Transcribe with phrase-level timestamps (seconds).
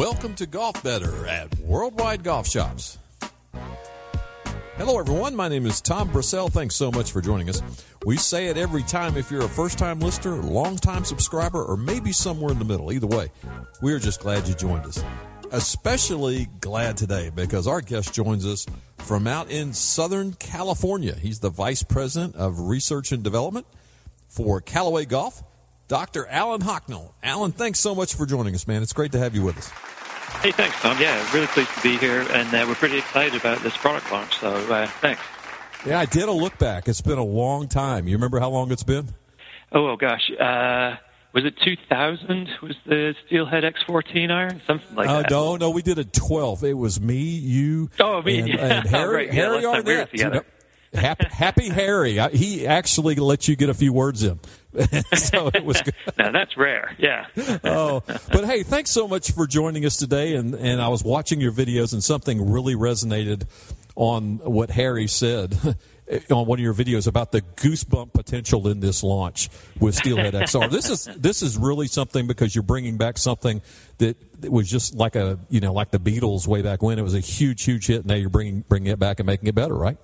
[0.00, 2.96] Welcome to Golf Better at Worldwide Golf Shops.
[4.78, 5.36] Hello, everyone.
[5.36, 6.50] My name is Tom Brissell.
[6.50, 7.62] Thanks so much for joining us.
[8.06, 11.76] We say it every time if you're a first time listener, long time subscriber, or
[11.76, 12.90] maybe somewhere in the middle.
[12.90, 13.30] Either way,
[13.82, 15.04] we are just glad you joined us.
[15.52, 18.64] Especially glad today because our guest joins us
[18.96, 21.14] from out in Southern California.
[21.14, 23.66] He's the Vice President of Research and Development
[24.30, 25.42] for Callaway Golf,
[25.90, 26.24] Dr.
[26.28, 27.14] Alan Hocknell.
[27.20, 28.80] Alan, thanks so much for joining us, man.
[28.80, 29.70] It's great to have you with us.
[30.40, 30.96] Hey, thanks, Tom.
[31.00, 34.38] Yeah, really pleased to be here, and uh, we're pretty excited about this product launch.
[34.38, 35.20] So, uh, thanks.
[35.84, 36.86] Yeah, I did a look back.
[36.86, 38.06] It's been a long time.
[38.06, 39.08] You remember how long it's been?
[39.72, 40.30] Oh, oh gosh.
[40.30, 40.94] Uh,
[41.32, 42.48] was it 2000?
[42.62, 44.62] Was the Steelhead X14 iron?
[44.68, 45.30] Something like uh, that.
[45.32, 46.62] No, no, we did a 12.
[46.62, 48.38] It was me, you, oh, me.
[48.38, 49.34] and, and Harry, right.
[49.34, 50.46] Harry yeah, Arnett.
[50.92, 52.16] We happy, happy Harry.
[52.32, 54.38] He actually let you get a few words in.
[55.14, 55.94] so it was good.
[56.18, 56.96] now that's rare.
[56.98, 57.26] Yeah.
[57.64, 60.34] oh, but hey, thanks so much for joining us today.
[60.34, 63.46] And and I was watching your videos, and something really resonated
[63.96, 65.76] on what Harry said
[66.30, 70.70] on one of your videos about the goosebump potential in this launch with Steelhead XR.
[70.70, 73.62] this is this is really something because you're bringing back something
[73.98, 76.98] that was just like a you know like the Beatles way back when.
[76.98, 78.06] It was a huge huge hit.
[78.06, 79.98] Now you're bringing bringing it back and making it better, right?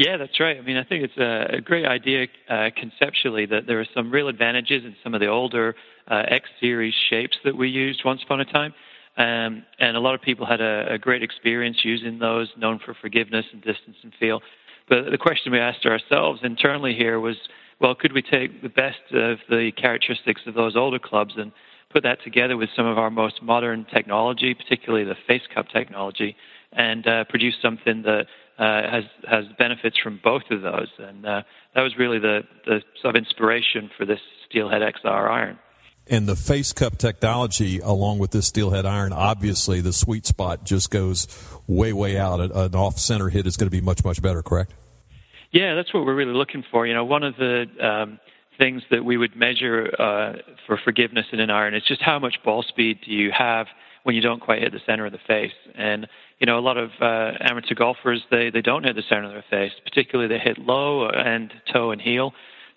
[0.00, 0.56] Yeah, that's right.
[0.56, 4.10] I mean, I think it's a, a great idea uh, conceptually that there are some
[4.10, 5.74] real advantages in some of the older
[6.10, 8.72] uh, X series shapes that we used once upon a time.
[9.18, 12.94] Um, and a lot of people had a, a great experience using those, known for
[12.94, 14.40] forgiveness and distance and feel.
[14.88, 17.36] But the question we asked ourselves internally here was,
[17.78, 21.52] well, could we take the best of the characteristics of those older clubs and
[21.92, 26.36] put that together with some of our most modern technology, particularly the face cup technology,
[26.72, 28.26] and uh, produce something that
[28.58, 31.42] uh, has has benefits from both of those, and uh,
[31.74, 35.58] that was really the the sort of inspiration for this Steelhead XR iron.
[36.06, 40.90] And the face cup technology, along with this steelhead iron, obviously the sweet spot just
[40.90, 41.28] goes
[41.68, 42.40] way, way out.
[42.40, 44.72] An off center hit is going to be much, much better, correct?
[45.52, 46.84] Yeah, that's what we're really looking for.
[46.84, 48.18] You know, one of the um,
[48.58, 50.32] things that we would measure uh,
[50.66, 53.66] for forgiveness in an iron is just how much ball speed do you have
[54.02, 55.52] when you don't quite hit the center of the face.
[55.74, 56.06] And
[56.38, 59.32] you know, a lot of uh, amateur golfers they they don't hit the center of
[59.32, 62.32] their face, particularly they hit low and toe and heel.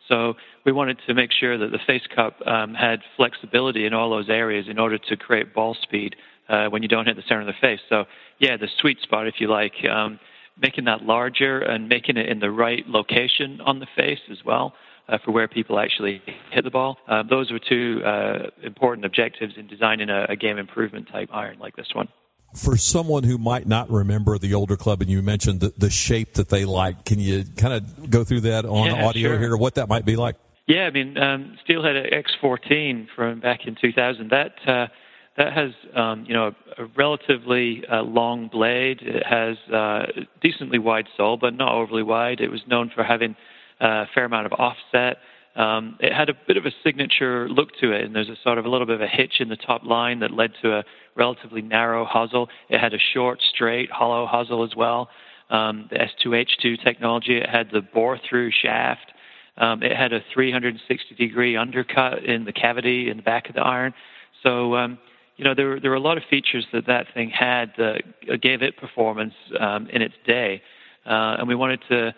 [0.09, 0.33] So
[0.65, 4.29] we wanted to make sure that the face cup um, had flexibility in all those
[4.29, 6.15] areas in order to create ball speed
[6.49, 7.79] uh, when you don't hit the center of the face.
[7.89, 8.05] So
[8.39, 10.19] yeah, the sweet spot, if you like, um,
[10.61, 14.73] making that larger and making it in the right location on the face as well.
[15.09, 16.97] Uh, for where people actually hit the ball.
[17.09, 21.59] Uh, those were two uh, important objectives in designing a, a game improvement type iron
[21.59, 22.07] like this one
[22.55, 26.35] for someone who might not remember the older club, and you mentioned the, the shape
[26.35, 29.39] that they like, can you kind of go through that on yeah, audio sure.
[29.39, 30.35] here, what that might be like?
[30.67, 34.87] Yeah, I mean, um, Steelhead X14 from back in 2000, that uh,
[35.35, 38.99] that has um, you know a, a relatively uh, long blade.
[39.01, 40.05] It has uh,
[40.41, 42.39] decently wide sole, but not overly wide.
[42.39, 43.35] It was known for having
[43.83, 45.17] a fair amount of offset.
[45.55, 48.57] Um, it had a bit of a signature look to it, and there's a sort
[48.57, 50.83] of a little bit of a hitch in the top line that led to a
[51.15, 52.47] relatively narrow hosel.
[52.69, 55.09] It had a short, straight, hollow hosel as well.
[55.49, 59.11] Um, the S2H2 technology, it had the bore-through shaft.
[59.57, 63.61] Um, it had a 360 degree undercut in the cavity in the back of the
[63.61, 63.93] iron.
[64.41, 64.97] So, um,
[65.37, 68.01] you know, there, there were a lot of features that that thing had that
[68.41, 70.63] gave it performance um, in its day.
[71.05, 72.15] Uh, and we wanted to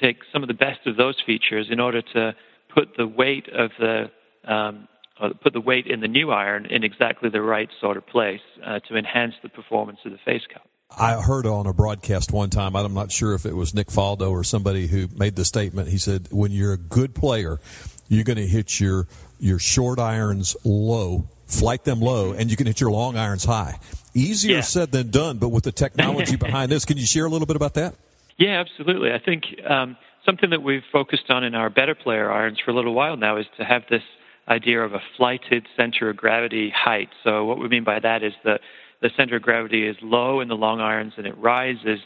[0.00, 2.34] take some of the best of those features in order to
[2.74, 4.10] put the weight of the
[4.44, 4.88] um,
[5.42, 8.80] put the weight in the new iron in exactly the right sort of place uh,
[8.80, 10.66] to enhance the performance of the face cup.
[10.96, 14.30] I heard on a broadcast one time, I'm not sure if it was Nick Faldo
[14.30, 15.88] or somebody who made the statement.
[15.88, 17.58] He said, when you're a good player,
[18.08, 19.08] you're going to hit your,
[19.40, 23.78] your short irons low, flight them low, and you can hit your long irons high.
[24.14, 24.60] Easier yeah.
[24.60, 27.56] said than done, but with the technology behind this, can you share a little bit
[27.56, 27.94] about that?
[28.36, 29.12] Yeah, absolutely.
[29.12, 29.96] I think um,
[30.26, 33.36] something that we've focused on in our better player irons for a little while now
[33.36, 34.02] is to have this
[34.48, 37.08] idea of a flighted center of gravity height.
[37.22, 38.60] So what we mean by that is that
[39.00, 42.00] the center of gravity is low in the long irons and it rises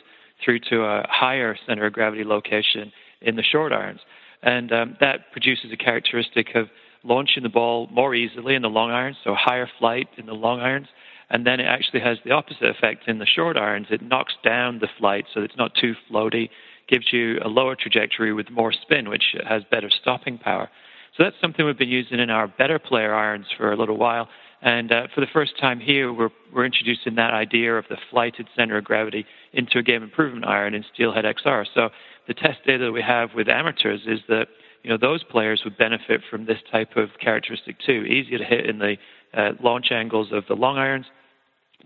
[0.45, 4.01] through to a higher center of gravity location in the short irons.
[4.43, 6.69] And um, that produces a characteristic of
[7.03, 10.61] launching the ball more easily in the long irons, so higher flight in the long
[10.61, 10.87] irons.
[11.31, 13.89] And then it actually has the opposite effect in the short irons.
[13.91, 16.49] It knocks down the flight so it's not too floaty
[16.89, 20.69] gives you a lower trajectory with more spin, which has better stopping power.
[21.17, 24.29] So that's something we've been using in our better player irons for a little while.
[24.61, 28.49] And uh, for the first time here, we're, we're introducing that idea of the flighted
[28.57, 31.65] center of gravity into a game improvement iron in Steelhead XR.
[31.75, 31.91] So
[32.27, 34.49] the test data that we have with amateurs is that
[34.83, 38.05] you know those players would benefit from this type of characteristic too.
[38.05, 38.97] Easier to hit in the
[39.35, 41.07] uh, launch angles of the long irons,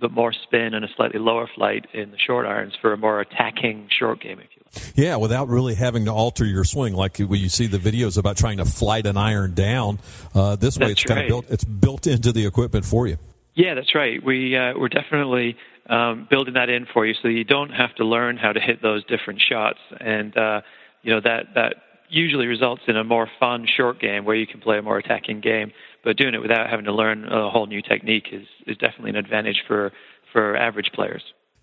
[0.01, 3.21] but more spin and a slightly lower flight in the short irons for a more
[3.21, 4.93] attacking short game, if you like.
[4.97, 8.37] Yeah, without really having to alter your swing, like when you see the videos about
[8.37, 9.99] trying to flight an iron down.
[10.35, 11.17] Uh, this way, that's it's right.
[11.17, 11.51] kind of built.
[11.51, 13.19] It's built into the equipment for you.
[13.55, 14.23] Yeah, that's right.
[14.25, 15.57] We uh, we're definitely
[15.89, 18.83] um, building that in for you, so you don't have to learn how to hit
[18.83, 20.63] those different shots, and uh,
[21.03, 21.75] you know that that
[22.09, 25.41] usually results in a more fun short game where you can play a more attacking
[25.41, 25.73] game.
[26.05, 29.17] But doing it without having to learn a whole new technique is, is definitely an
[29.17, 29.93] advantage for,
[30.33, 31.23] for average players.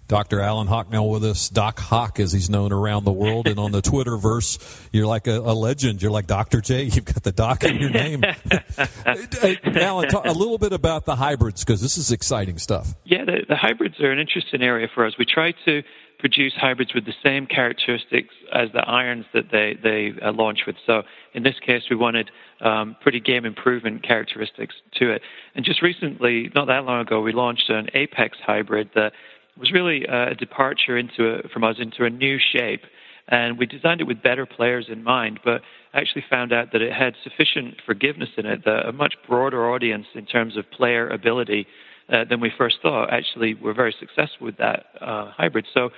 [0.10, 0.40] Dr.
[0.42, 3.48] Alan Hocknell with us, Doc Hock, as he's known around the world.
[3.48, 6.02] And on the Twitterverse, you're like a, a, legend.
[6.02, 6.62] You're like Dr.
[6.62, 6.86] J.
[6.86, 8.24] You've got the doc in your name.
[9.06, 12.96] Alan, talk a little bit about the hybrids because this is exciting stuff.
[13.06, 15.14] Yeah, the, the hybrids are an interesting area for us.
[15.20, 15.84] We try to
[16.20, 20.76] produce hybrids with the same characteristics as the irons that they, they uh, launch with.
[20.86, 22.30] So in this case, we wanted
[22.62, 25.22] um, pretty game improvement characteristics to it.
[25.56, 29.14] And just recently, not that long ago, we launched an Apex hybrid that
[29.58, 32.82] was really uh, a departure into a, from us into a new shape.
[33.30, 35.62] And we designed it with better players in mind, but
[35.94, 40.08] actually found out that it had sufficient forgiveness in it, that a much broader audience
[40.16, 41.66] in terms of player ability
[42.12, 43.12] uh, than we first thought.
[43.12, 45.66] Actually, we're very successful with that uh, hybrid.
[45.74, 45.90] So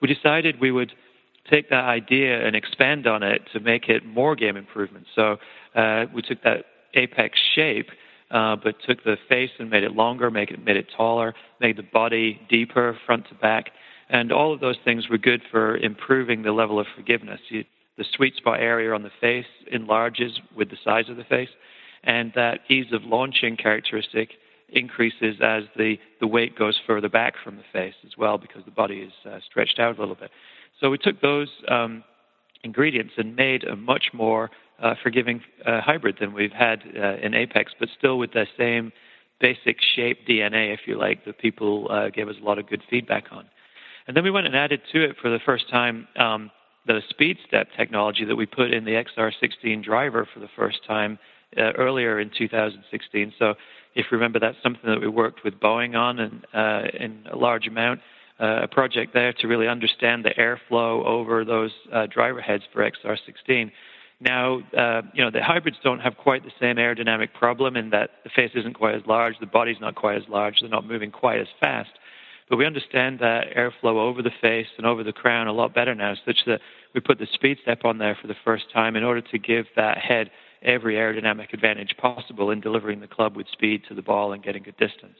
[0.00, 0.92] we decided we would
[1.50, 5.06] take that idea and expand on it to make it more game improvement.
[5.14, 5.36] So
[5.74, 7.88] uh, we took that apex shape,
[8.30, 11.76] uh, but took the face and made it longer, made it, made it taller, made
[11.76, 13.70] the body deeper, front to back.
[14.10, 17.40] And all of those things were good for improving the level of forgiveness.
[17.48, 17.64] You,
[17.96, 21.48] the sweet spot area on the face enlarges with the size of the face,
[22.04, 24.30] and that ease of launching characteristic
[24.70, 28.70] increases as the, the weight goes further back from the face as well because the
[28.70, 30.30] body is uh, stretched out a little bit.
[30.80, 32.04] So we took those um,
[32.62, 34.50] ingredients and made a much more
[34.80, 38.92] uh, forgiving uh, hybrid than we've had uh, in Apex, but still with the same
[39.40, 42.82] basic shape DNA, if you like, that people uh, gave us a lot of good
[42.90, 43.46] feedback on.
[44.06, 46.50] And then we went and added to it for the first time um,
[46.86, 51.18] the speed step technology that we put in the XR16 driver for the first time
[51.56, 53.32] uh, earlier in 2016.
[53.38, 53.54] So
[53.94, 57.36] if you remember, that's something that we worked with Boeing on and uh, in a
[57.36, 58.00] large amount.
[58.40, 62.88] Uh, a project there to really understand the airflow over those uh, driver heads for
[62.88, 63.72] XR16.
[64.20, 68.10] Now, uh, you know, the hybrids don't have quite the same aerodynamic problem in that
[68.22, 71.10] the face isn't quite as large, the body's not quite as large, they're not moving
[71.10, 71.90] quite as fast.
[72.48, 75.94] But we understand that airflow over the face and over the crown a lot better
[75.94, 76.60] now, such that
[76.94, 79.66] we put the speed step on there for the first time in order to give
[79.76, 80.30] that head
[80.62, 84.62] every aerodynamic advantage possible in delivering the club with speed to the ball and getting
[84.62, 85.16] good distance.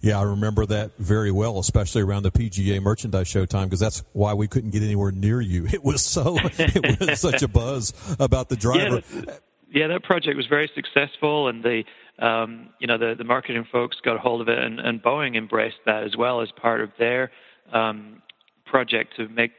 [0.00, 4.02] Yeah, I remember that very well, especially around the PGA merchandise show time, because that's
[4.12, 5.66] why we couldn't get anywhere near you.
[5.72, 9.02] It was so, it was such a buzz about the driver.
[9.14, 9.36] Yeah,
[9.72, 11.84] yeah, that project was very successful, and the,
[12.18, 15.36] um, you know, the, the marketing folks got a hold of it, and, and Boeing
[15.36, 17.30] embraced that as well as part of their
[17.72, 18.20] um,
[18.66, 19.52] project to make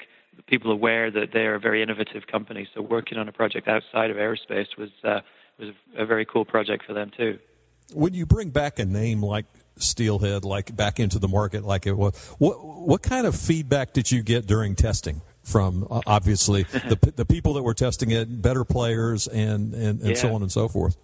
[0.47, 2.67] people aware that they're a very innovative company.
[2.73, 5.21] So working on a project outside of aerospace was uh,
[5.59, 7.39] was a very cool project for them too.
[7.93, 9.45] When you bring back a name like
[9.77, 14.11] Steelhead, like back into the market, like it was, what what kind of feedback did
[14.11, 15.21] you get during testing?
[15.43, 20.09] From uh, obviously the the people that were testing it, better players, and and, and
[20.09, 20.15] yeah.
[20.15, 20.97] so on and so forth.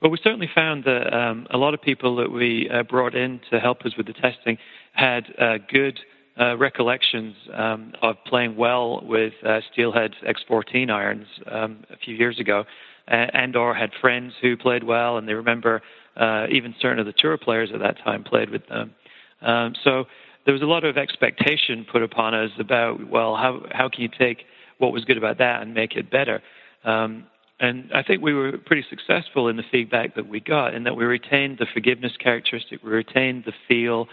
[0.00, 3.40] Well, we certainly found that um, a lot of people that we uh, brought in
[3.50, 4.58] to help us with the testing
[4.92, 5.98] had uh, good
[6.40, 12.38] uh, recollections um, of playing well with uh, Steelhead X14 irons um, a few years
[12.38, 12.64] ago,
[13.06, 15.82] and, and or had friends who played well, and they remember
[16.16, 18.94] uh, even certain of the tour players at that time played with them.
[19.42, 20.04] Um, so
[20.44, 24.08] there was a lot of expectation put upon us about well, how how can you
[24.08, 24.44] take
[24.78, 26.42] what was good about that and make it better?
[26.84, 27.24] Um,
[27.60, 30.94] and I think we were pretty successful in the feedback that we got, in that
[30.94, 34.06] we retained the forgiveness characteristic, we retained the feel,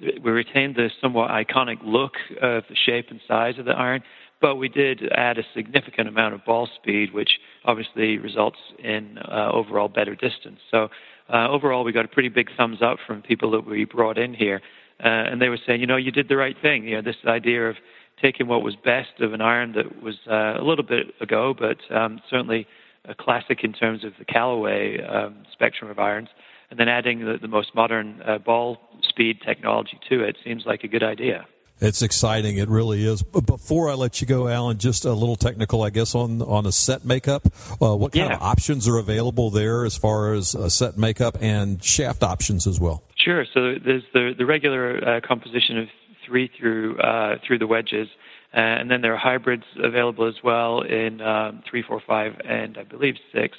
[0.00, 4.02] we retained the somewhat iconic look of the shape and size of the iron,
[4.40, 7.30] but we did add a significant amount of ball speed, which
[7.64, 10.60] obviously results in uh, overall better distance.
[10.70, 10.88] So
[11.32, 14.34] uh, overall, we got a pretty big thumbs up from people that we brought in
[14.34, 14.60] here,
[15.04, 16.86] uh, and they were saying, you know, you did the right thing.
[16.86, 17.76] You know, this idea of
[18.22, 21.78] taking what was best of an iron that was uh, a little bit ago, but
[21.94, 22.66] um, certainly
[23.04, 26.28] a classic in terms of the Callaway um, spectrum of irons,
[26.70, 30.84] and then adding the, the most modern uh, ball speed technology to it seems like
[30.84, 31.46] a good idea.
[31.80, 32.56] It's exciting.
[32.56, 33.22] It really is.
[33.22, 36.66] But before I let you go, Alan, just a little technical, I guess, on on
[36.66, 37.46] a set makeup.
[37.80, 38.36] Uh, what kind yeah.
[38.36, 42.80] of options are available there as far as a set makeup and shaft options as
[42.80, 43.04] well?
[43.16, 43.44] Sure.
[43.54, 45.88] So there's the the regular uh, composition of
[46.26, 48.08] three through uh, through the wedges,
[48.52, 52.76] uh, and then there are hybrids available as well in um, three, four, five, and
[52.76, 53.56] I believe six.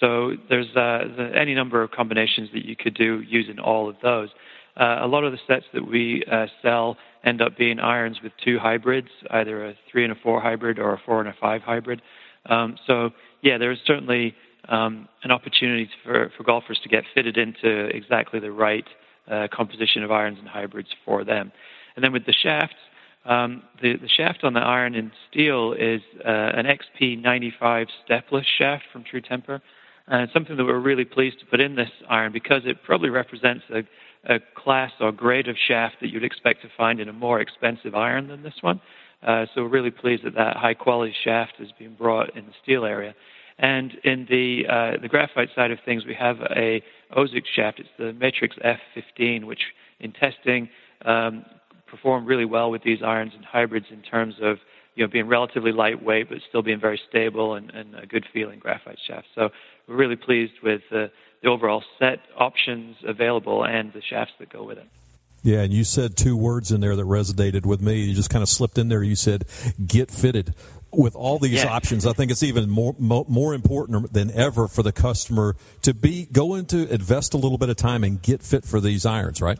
[0.00, 4.28] So there's uh, any number of combinations that you could do using all of those.
[4.76, 8.32] Uh, a lot of the sets that we uh, sell end up being irons with
[8.44, 11.62] two hybrids, either a three and a four hybrid or a four and a five
[11.62, 12.00] hybrid.
[12.46, 13.10] Um, so
[13.42, 14.34] yeah, there's certainly
[14.68, 18.84] um, an opportunity for, for golfers to get fitted into exactly the right
[19.28, 21.50] uh, composition of irons and hybrids for them.
[21.96, 22.76] And then with the shafts,
[23.24, 28.84] um, the, the shaft on the iron in steel is uh, an XP95 stepless shaft
[28.92, 29.60] from True Temper.
[30.10, 33.64] And something that we're really pleased to put in this iron because it probably represents
[33.70, 33.82] a,
[34.34, 37.94] a class or grade of shaft that you'd expect to find in a more expensive
[37.94, 38.80] iron than this one.
[39.22, 42.52] Uh, so we're really pleased that that high quality shaft has been brought in the
[42.62, 43.14] steel area.
[43.58, 46.80] And in the uh, the graphite side of things, we have a
[47.16, 47.80] OZIK shaft.
[47.80, 49.60] It's the Matrix F15, which
[49.98, 50.68] in testing
[51.04, 51.44] um,
[51.88, 54.58] performed really well with these irons and hybrids in terms of
[54.98, 58.58] you know being relatively lightweight but still being very stable and, and a good feeling
[58.58, 59.28] graphite shaft.
[59.34, 59.50] So
[59.86, 61.06] we're really pleased with uh,
[61.40, 64.88] the overall set options available and the shafts that go with it.
[65.44, 68.00] Yeah, and you said two words in there that resonated with me.
[68.00, 69.04] You just kind of slipped in there.
[69.04, 69.44] You said
[69.86, 70.54] "get fitted."
[70.90, 71.66] With all these yeah.
[71.66, 76.26] options, I think it's even more more important than ever for the customer to be
[76.32, 79.58] go into invest a little bit of time and get fit for these irons, right?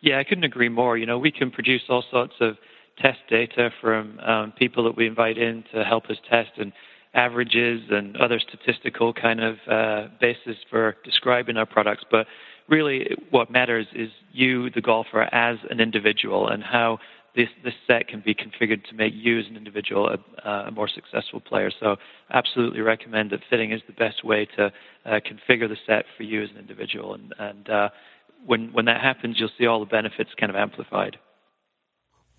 [0.00, 0.96] Yeah, I couldn't agree more.
[0.96, 2.56] You know, we can produce all sorts of
[2.98, 6.72] test data from um, people that we invite in to help us test and
[7.14, 12.04] averages and other statistical kind of uh, basis for describing our products.
[12.10, 12.26] But
[12.68, 16.98] really, what matters is you, the golfer, as an individual, and how
[17.34, 20.88] this this set can be configured to make you as an individual a, a more
[20.88, 21.70] successful player.
[21.80, 21.96] So,
[22.32, 24.72] absolutely recommend that fitting is the best way to
[25.04, 27.14] uh, configure the set for you as an individual.
[27.14, 27.88] And, and uh,
[28.44, 31.18] when when that happens, you'll see all the benefits kind of amplified.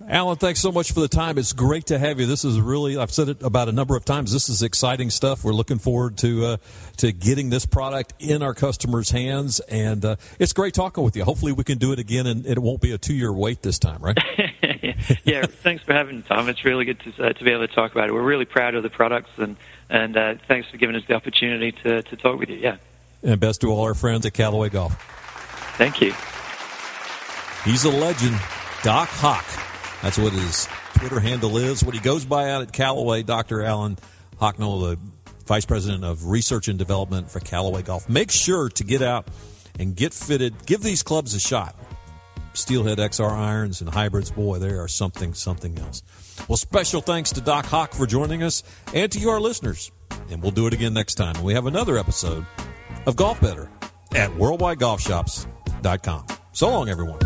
[0.06, 1.40] Alan, thanks so much for the time.
[1.40, 2.28] It's great to have you.
[2.28, 4.32] This is really, I've said it about a number of times.
[4.32, 5.44] This is exciting stuff.
[5.44, 6.58] We're looking forward to uh,
[6.98, 11.24] to getting this product in our customers' hands, and uh, it's great talking with you.
[11.24, 13.80] Hopefully, we can do it again, and it won't be a two year wait this
[13.80, 14.18] time, right?
[15.24, 16.48] yeah, thanks for having me, Tom.
[16.48, 18.14] It's really good to uh, to be able to talk about it.
[18.14, 19.58] We're really proud of the products, and
[19.90, 22.58] and uh, thanks for giving us the opportunity to to talk with you.
[22.58, 22.78] Yeah,
[23.24, 24.94] and best to all our friends at Callaway Golf.
[25.78, 26.14] Thank you.
[27.66, 28.40] He's a legend,
[28.84, 29.46] Doc Hock.
[30.02, 31.84] That's what his Twitter handle is.
[31.84, 33.64] What he goes by out at Callaway, Dr.
[33.64, 33.98] Alan
[34.40, 35.00] Hocknell, the
[35.46, 38.08] Vice President of Research and Development for Callaway Golf.
[38.10, 39.28] Make sure to get out
[39.80, 40.66] and get fitted.
[40.66, 41.76] Give these clubs a shot.
[42.54, 46.02] Steelhead XR irons and hybrids, boy, they are something, something else.
[46.48, 48.64] Well, special thanks to Doc Hock for joining us
[48.94, 49.92] and to you, our listeners.
[50.30, 51.44] And we'll do it again next time.
[51.44, 52.46] We have another episode
[53.06, 53.70] of Golf Better
[54.16, 56.26] at worldwidegolfshops.com.
[56.54, 57.20] So long, everyone.